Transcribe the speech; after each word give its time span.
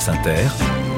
Le 0.00 0.89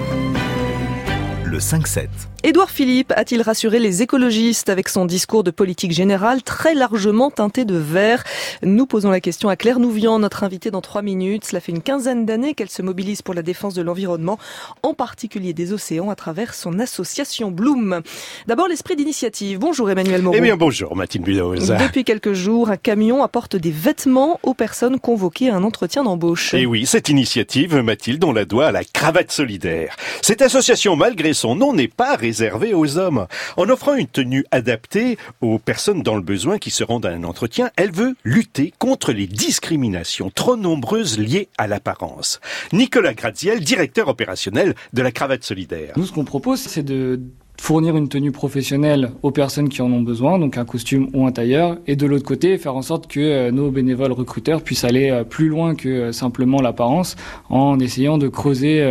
5-7. 1.62 2.08
Édouard 2.44 2.70
Philippe 2.70 3.12
a-t-il 3.14 3.40
rassuré 3.40 3.78
les 3.78 4.02
écologistes 4.02 4.68
avec 4.68 4.88
son 4.88 5.04
discours 5.04 5.44
de 5.44 5.52
politique 5.52 5.92
générale 5.92 6.42
très 6.42 6.74
largement 6.74 7.30
teinté 7.30 7.64
de 7.64 7.76
vert? 7.76 8.24
Nous 8.64 8.84
posons 8.84 9.10
la 9.10 9.20
question 9.20 9.48
à 9.48 9.54
Claire 9.54 9.78
Nouvian, 9.78 10.18
notre 10.18 10.42
invitée 10.42 10.72
dans 10.72 10.80
trois 10.80 11.02
minutes. 11.02 11.44
Cela 11.44 11.60
fait 11.60 11.70
une 11.70 11.82
quinzaine 11.82 12.26
d'années 12.26 12.54
qu'elle 12.54 12.68
se 12.68 12.82
mobilise 12.82 13.22
pour 13.22 13.32
la 13.32 13.42
défense 13.42 13.74
de 13.74 13.82
l'environnement, 13.82 14.40
en 14.82 14.92
particulier 14.92 15.52
des 15.52 15.72
océans, 15.72 16.10
à 16.10 16.16
travers 16.16 16.54
son 16.54 16.80
association 16.80 17.52
Bloom. 17.52 18.00
D'abord, 18.48 18.66
l'esprit 18.66 18.96
d'initiative. 18.96 19.60
Bonjour 19.60 19.88
Emmanuel 19.88 20.22
Moreau. 20.22 20.36
Eh 20.36 20.40
bien, 20.40 20.56
bonjour 20.56 20.96
Mathilde 20.96 21.24
Buloz. 21.24 21.72
Depuis 21.78 22.02
quelques 22.02 22.32
jours, 22.32 22.70
un 22.70 22.76
camion 22.76 23.22
apporte 23.22 23.54
des 23.54 23.70
vêtements 23.70 24.40
aux 24.42 24.54
personnes 24.54 24.98
convoquées 24.98 25.48
à 25.48 25.54
un 25.54 25.62
entretien 25.62 26.02
d'embauche. 26.02 26.54
Et 26.54 26.66
oui, 26.66 26.86
cette 26.86 27.08
initiative, 27.08 27.76
Mathilde, 27.76 28.24
on 28.24 28.32
la 28.32 28.46
doit 28.46 28.66
à 28.66 28.72
la 28.72 28.82
cravate 28.82 29.30
solidaire. 29.30 29.94
Cette 30.22 30.42
association, 30.42 30.96
malgré 30.96 31.34
son 31.34 31.51
nom, 31.54 31.72
n'est 31.72 31.88
pas 31.88 32.16
réservé 32.16 32.74
aux 32.74 32.98
hommes. 32.98 33.26
En 33.56 33.68
offrant 33.68 33.94
une 33.94 34.06
tenue 34.06 34.44
adaptée 34.50 35.18
aux 35.40 35.58
personnes 35.58 36.02
dans 36.02 36.16
le 36.16 36.22
besoin 36.22 36.58
qui 36.58 36.70
se 36.70 36.84
rendent 36.84 37.06
à 37.06 37.10
un 37.10 37.24
entretien, 37.24 37.70
elle 37.76 37.92
veut 37.92 38.14
lutter 38.24 38.72
contre 38.78 39.12
les 39.12 39.26
discriminations 39.26 40.30
trop 40.30 40.56
nombreuses 40.56 41.18
liées 41.18 41.48
à 41.58 41.66
l'apparence. 41.66 42.40
Nicolas 42.72 43.14
Graziel, 43.14 43.60
directeur 43.60 44.08
opérationnel 44.08 44.74
de 44.92 45.02
la 45.02 45.12
cravate 45.12 45.44
solidaire. 45.44 45.94
Nous, 45.96 46.06
ce 46.06 46.12
qu'on 46.12 46.24
propose, 46.24 46.60
c'est 46.60 46.82
de 46.82 47.20
fournir 47.62 47.96
une 47.96 48.08
tenue 48.08 48.32
professionnelle 48.32 49.12
aux 49.22 49.30
personnes 49.30 49.68
qui 49.68 49.82
en 49.82 49.92
ont 49.92 50.02
besoin, 50.02 50.36
donc 50.40 50.58
un 50.58 50.64
costume 50.64 51.08
ou 51.14 51.28
un 51.28 51.30
tailleur, 51.30 51.78
et 51.86 51.94
de 51.94 52.06
l'autre 52.06 52.24
côté, 52.24 52.58
faire 52.58 52.74
en 52.74 52.82
sorte 52.82 53.06
que 53.06 53.20
euh, 53.20 53.50
nos 53.52 53.70
bénévoles 53.70 54.10
recruteurs 54.10 54.62
puissent 54.62 54.82
aller 54.82 55.10
euh, 55.10 55.22
plus 55.22 55.46
loin 55.46 55.76
que 55.76 55.88
euh, 55.88 56.12
simplement 56.12 56.60
l'apparence, 56.60 57.14
en 57.50 57.78
essayant 57.78 58.18
de 58.18 58.26
creuser 58.26 58.84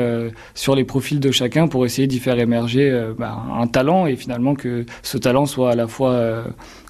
sur 0.53 0.73
les 0.73 0.85
profils 0.85 1.19
de 1.19 1.31
chacun 1.31 1.67
pour 1.67 1.85
essayer 1.85 2.07
d'y 2.07 2.19
faire 2.19 2.39
émerger 2.39 3.11
bah, 3.17 3.43
un 3.53 3.67
talent, 3.67 4.05
et 4.05 4.15
finalement 4.15 4.55
que 4.55 4.85
ce 5.03 5.17
talent 5.17 5.45
soit 5.45 5.71
à 5.71 5.75
la 5.75 5.87
fois 5.87 6.45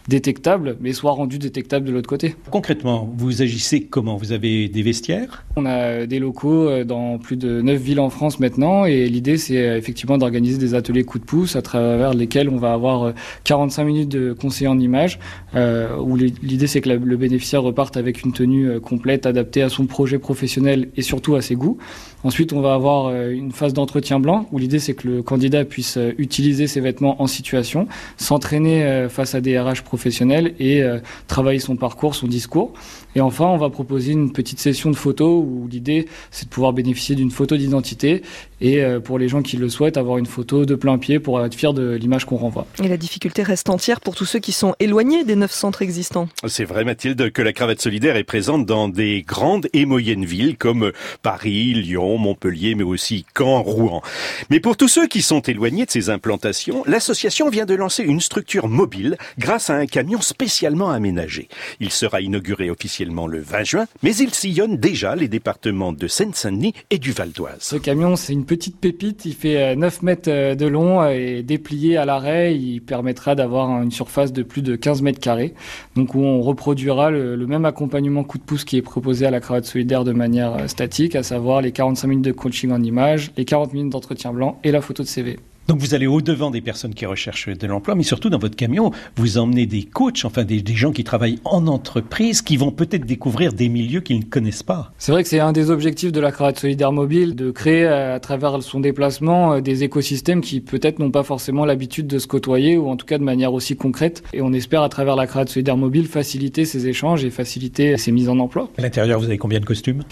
détectable, 0.07 0.77
mais 0.79 0.93
soit 0.93 1.11
rendu 1.11 1.37
détectable 1.37 1.85
de 1.85 1.91
l'autre 1.91 2.09
côté. 2.09 2.35
Concrètement, 2.49 3.11
vous 3.17 3.41
agissez 3.41 3.81
comment? 3.83 4.17
Vous 4.17 4.31
avez 4.31 4.67
des 4.67 4.81
vestiaires? 4.81 5.45
On 5.55 5.65
a 5.65 6.05
des 6.05 6.19
locaux 6.19 6.69
euh, 6.69 6.83
dans 6.83 7.17
plus 7.17 7.37
de 7.37 7.61
9 7.61 7.81
villes 7.81 7.99
en 7.99 8.09
France 8.09 8.39
maintenant, 8.39 8.85
et 8.85 9.07
l'idée 9.07 9.37
c'est 9.37 9.57
euh, 9.57 9.77
effectivement 9.77 10.17
d'organiser 10.17 10.57
des 10.57 10.73
ateliers 10.73 11.03
coup 11.03 11.19
de 11.19 11.23
pouce 11.23 11.55
à 11.55 11.61
travers 11.61 12.13
lesquels 12.13 12.49
on 12.49 12.57
va 12.57 12.73
avoir 12.73 13.13
45 13.43 13.81
euh, 13.81 13.85
minutes 13.85 14.09
de 14.09 14.33
conseil 14.33 14.67
en 14.67 14.79
images, 14.79 15.19
euh, 15.55 15.97
où 15.97 16.15
l'idée 16.15 16.67
c'est 16.67 16.81
que 16.81 16.89
le 16.89 17.17
bénéficiaire 17.17 17.63
reparte 17.63 17.97
avec 17.97 18.23
une 18.23 18.33
tenue 18.33 18.79
complète 18.79 19.25
adaptée 19.25 19.61
à 19.61 19.69
son 19.69 19.85
projet 19.85 20.19
professionnel 20.19 20.89
et 20.95 21.01
surtout 21.01 21.35
à 21.35 21.41
ses 21.41 21.55
goûts. 21.55 21.77
Ensuite, 22.23 22.53
on 22.53 22.61
va 22.61 22.75
avoir 22.75 23.13
une 23.29 23.51
phase 23.51 23.73
d'entretien 23.73 24.19
blanc, 24.19 24.47
où 24.51 24.59
l'idée 24.59 24.77
c'est 24.79 24.93
que 24.93 25.07
le 25.07 25.23
candidat 25.23 25.65
puisse 25.65 25.97
utiliser 26.17 26.67
ses 26.67 26.79
vêtements 26.79 27.21
en 27.21 27.27
situation, 27.27 27.87
s'entraîner 28.17 29.07
face 29.09 29.33
à 29.33 29.41
des 29.41 29.59
RH 29.59 29.81
professionnel 29.91 30.55
et 30.57 30.81
euh, 30.83 30.99
travailler 31.27 31.59
son 31.59 31.75
parcours, 31.75 32.15
son 32.15 32.27
discours. 32.27 32.71
Et 33.15 33.21
enfin, 33.21 33.45
on 33.45 33.57
va 33.57 33.69
proposer 33.69 34.13
une 34.13 34.31
petite 34.31 34.59
session 34.59 34.89
de 34.89 34.95
photos 34.95 35.43
où 35.45 35.67
l'idée, 35.69 36.07
c'est 36.31 36.45
de 36.45 36.49
pouvoir 36.49 36.71
bénéficier 36.71 37.15
d'une 37.15 37.31
photo 37.31 37.57
d'identité 37.57 38.21
et 38.61 38.83
euh, 38.83 38.99
pour 38.99 39.19
les 39.19 39.27
gens 39.27 39.41
qui 39.41 39.57
le 39.57 39.69
souhaitent, 39.69 39.97
avoir 39.97 40.17
une 40.17 40.25
photo 40.25 40.65
de 40.65 40.75
plein 40.75 40.97
pied 40.97 41.19
pour 41.19 41.43
être 41.43 41.55
fier 41.55 41.73
de 41.73 41.93
l'image 41.93 42.25
qu'on 42.25 42.37
renvoie. 42.37 42.67
Et 42.81 42.87
la 42.87 42.97
difficulté 42.97 43.43
reste 43.43 43.69
entière 43.69 43.99
pour 43.99 44.15
tous 44.15 44.25
ceux 44.25 44.39
qui 44.39 44.51
sont 44.51 44.75
éloignés 44.79 45.23
des 45.23 45.35
neuf 45.35 45.51
centres 45.51 45.81
existants. 45.81 46.29
C'est 46.47 46.63
vrai, 46.63 46.83
Mathilde, 46.85 47.31
que 47.31 47.41
la 47.41 47.53
cravate 47.53 47.81
solidaire 47.81 48.15
est 48.15 48.23
présente 48.23 48.65
dans 48.65 48.87
des 48.87 49.23
grandes 49.23 49.67
et 49.73 49.85
moyennes 49.85 50.25
villes 50.25 50.57
comme 50.57 50.91
Paris, 51.21 51.73
Lyon, 51.73 52.17
Montpellier, 52.17 52.75
mais 52.75 52.83
aussi 52.83 53.25
Caen, 53.37 53.61
Rouen. 53.61 54.01
Mais 54.49 54.59
pour 54.59 54.77
tous 54.77 54.87
ceux 54.87 55.07
qui 55.07 55.21
sont 55.21 55.41
éloignés 55.41 55.85
de 55.85 55.91
ces 55.91 56.09
implantations, 56.09 56.83
l'association 56.85 57.49
vient 57.49 57.65
de 57.65 57.75
lancer 57.75 58.03
une 58.03 58.21
structure 58.21 58.67
mobile 58.67 59.17
grâce 59.37 59.69
à 59.69 59.75
un 59.75 59.85
camion 59.85 60.21
spécialement 60.21 60.91
aménagé. 60.91 61.49
Il 61.79 61.89
sera 61.89 62.21
inauguré 62.21 62.69
officiellement 62.69 63.00
le 63.05 63.39
20 63.39 63.63
juin, 63.63 63.85
mais 64.03 64.15
il 64.15 64.33
sillonne 64.33 64.77
déjà 64.77 65.15
les 65.15 65.27
départements 65.27 65.93
de 65.93 66.07
Seine-Saint-Denis 66.07 66.73
et 66.89 66.97
du 66.97 67.11
Val 67.11 67.31
d'Oise. 67.31 67.57
Ce 67.59 67.75
camion, 67.75 68.15
c'est 68.15 68.33
une 68.33 68.45
petite 68.45 68.77
pépite. 68.77 69.25
Il 69.25 69.33
fait 69.33 69.75
9 69.75 69.99
euh, 70.01 70.05
mètres 70.05 70.29
euh, 70.29 70.55
de 70.55 70.65
long 70.65 71.07
et 71.07 71.43
déplié 71.43 71.97
à 71.97 72.05
l'arrêt, 72.05 72.55
il 72.55 72.81
permettra 72.81 73.35
d'avoir 73.35 73.81
une 73.81 73.91
surface 73.91 74.33
de 74.33 74.43
plus 74.43 74.61
de 74.61 74.75
15 74.75 75.01
mètres 75.01 75.19
carrés. 75.19 75.53
Donc 75.95 76.15
on 76.15 76.41
reproduira 76.41 77.11
le, 77.11 77.37
même 77.47 77.65
accompagnement 77.65 78.23
coup 78.23 78.37
de 78.37 78.43
pouce 78.43 78.63
qui 78.63 78.77
est 78.77 78.81
proposé 78.81 79.25
à 79.25 79.31
la 79.31 79.39
cravate 79.39 79.65
solidaire 79.65 80.03
de 80.03 80.13
manière 80.13 80.55
euh, 80.55 80.67
statique, 80.67 81.15
à 81.15 81.23
savoir 81.23 81.61
les 81.61 81.71
45 81.71 82.07
minutes 82.07 82.25
de 82.25 82.31
coaching 82.31 82.71
en 82.71 82.81
images, 82.81 83.31
les 83.37 83.45
40 83.45 83.73
minutes 83.73 83.91
d'entretien 83.91 84.31
blanc 84.31 84.59
et 84.63 84.71
la 84.71 84.81
photo 84.81 85.03
de 85.03 85.07
CV. 85.07 85.37
Donc 85.67 85.79
vous 85.79 85.93
allez 85.93 86.07
au-devant 86.07 86.51
des 86.51 86.61
personnes 86.61 86.93
qui 86.93 87.05
recherchent 87.05 87.47
de 87.47 87.67
l'emploi, 87.67 87.95
mais 87.95 88.03
surtout 88.03 88.29
dans 88.29 88.39
votre 88.39 88.55
camion, 88.55 88.91
vous 89.15 89.37
emmenez 89.37 89.65
des 89.65 89.83
coachs, 89.83 90.25
enfin 90.25 90.43
des, 90.43 90.63
gens 90.73 90.91
qui 90.91 91.03
travaillent 91.03 91.39
en 91.45 91.67
entreprise, 91.67 92.41
qui 92.41 92.57
vont 92.57 92.71
peut-être 92.71 93.05
découvrir 93.05 93.53
des 93.53 93.69
milieux 93.69 94.01
qu'ils 94.01 94.19
ne 94.19 94.25
connaissent 94.25 94.63
pas. 94.63 94.91
C'est 94.97 95.11
vrai 95.11 95.23
que 95.23 95.29
c'est 95.29 95.39
un 95.39 95.51
des 95.51 95.69
objectifs 95.69 96.11
de 96.11 96.19
la 96.19 96.31
cravate 96.31 96.59
solidaire 96.59 96.91
mobile, 96.91 97.35
de 97.35 97.51
créer 97.51 97.85
à 97.85 98.19
travers 98.19 98.61
son 98.63 98.79
déplacement 98.79 99.53
euh, 99.53 99.61
des 99.61 99.83
écosystèmes 99.83 100.41
qui 100.41 100.61
peut-être 100.61 100.99
n'ont 100.99 101.11
pas 101.11 101.23
forcément 101.23 101.65
l'habitude 101.65 102.07
de 102.07 102.19
se 102.19 102.27
côtoyer, 102.27 102.77
ou 102.77 102.89
en 102.89 102.95
tout 102.95 103.05
cas 103.05 103.17
de 103.17 103.23
manière 103.23 103.53
aussi 103.53 103.75
concrète. 103.75 104.23
Et 104.33 104.41
on 104.41 104.53
espère 104.53 104.81
à 104.81 104.89
travers 104.89 105.15
la 105.15 105.27
cravate 105.27 105.49
solidaire 105.49 105.77
mobile 105.77 106.07
faciliter 106.07 106.65
ces 106.65 106.87
échanges 106.87 107.23
et 107.23 107.29
faciliter 107.29 107.97
ces 107.97 108.11
mises 108.11 108.29
en 108.29 108.39
emploi. 108.39 108.69
À 108.77 108.81
l'intérieur, 108.81 109.19
vous 109.19 109.25
avez 109.25 109.37
combien 109.37 109.59
de 109.59 109.65
costumes? 109.65 110.03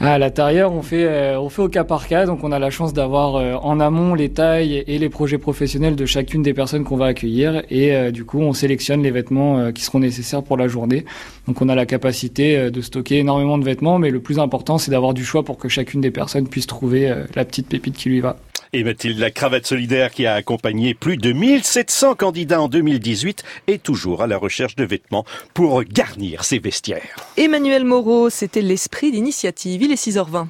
À 0.00 0.18
l'intérieur, 0.18 0.72
on 0.72 0.82
fait 0.82 1.04
euh, 1.04 1.40
on 1.40 1.48
fait 1.48 1.62
au 1.62 1.68
cas 1.68 1.82
par 1.82 2.06
cas, 2.06 2.24
donc 2.24 2.44
on 2.44 2.52
a 2.52 2.58
la 2.60 2.70
chance 2.70 2.92
d'avoir 2.92 3.34
euh, 3.34 3.54
en 3.54 3.80
amont 3.80 4.14
les 4.14 4.28
tailles 4.28 4.84
et 4.86 4.98
les 4.98 5.08
projets 5.08 5.38
professionnels 5.38 5.96
de 5.96 6.06
chacune 6.06 6.42
des 6.42 6.54
personnes 6.54 6.84
qu'on 6.84 6.96
va 6.96 7.06
accueillir, 7.06 7.62
et 7.68 7.94
euh, 7.96 8.12
du 8.12 8.24
coup 8.24 8.38
on 8.38 8.52
sélectionne 8.52 9.02
les 9.02 9.10
vêtements 9.10 9.72
qui 9.72 9.82
seront 9.82 9.98
nécessaires 9.98 10.44
pour 10.44 10.56
la 10.56 10.68
journée. 10.68 11.04
Donc 11.48 11.60
on 11.62 11.68
a 11.68 11.74
la 11.74 11.86
capacité 11.86 12.70
de 12.70 12.80
stocker 12.80 13.18
énormément 13.18 13.58
de 13.58 13.64
vêtements, 13.64 13.98
mais 13.98 14.10
le 14.10 14.20
plus 14.20 14.38
important 14.38 14.78
c'est 14.78 14.92
d'avoir 14.92 15.14
du 15.14 15.24
choix 15.24 15.42
pour 15.42 15.58
que 15.58 15.68
chacune 15.68 16.00
des 16.00 16.12
personnes 16.12 16.46
puisse 16.46 16.66
trouver 16.66 17.12
la 17.34 17.44
petite 17.44 17.68
pépite 17.68 17.96
qui 17.96 18.08
lui 18.08 18.20
va. 18.20 18.36
Et 18.72 18.84
Mathilde, 18.84 19.18
la 19.18 19.30
cravate 19.30 19.66
solidaire 19.66 20.10
qui 20.10 20.26
a 20.26 20.34
accompagné 20.34 20.94
plus 20.94 21.16
de 21.16 21.32
1700 21.32 22.14
candidats 22.14 22.60
en 22.60 22.68
2018 22.68 23.42
est 23.66 23.82
toujours 23.82 24.22
à 24.22 24.26
la 24.26 24.36
recherche 24.36 24.76
de 24.76 24.84
vêtements 24.84 25.24
pour 25.54 25.82
garnir 25.84 26.44
ses 26.44 26.58
vestiaires. 26.58 27.16
Emmanuel 27.36 27.84
Moreau, 27.84 28.30
c'était 28.30 28.62
l'esprit 28.62 29.10
d'initiative. 29.10 29.82
Il 29.82 29.92
est 29.92 29.94
6h20. 29.94 30.46